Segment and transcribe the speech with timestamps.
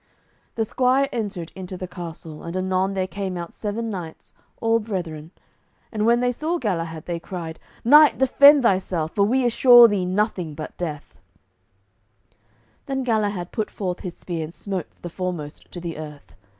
[0.55, 5.29] The squire entered into the castle, and anon there came out seven knights, all brethren.
[5.91, 10.55] And when they saw Galahad they cried, "Knight, defend thyself, for we assure thee nothing
[10.55, 11.19] but death."
[12.87, 16.33] Then Galahad put forth his spear, and smote the foremost to the earth.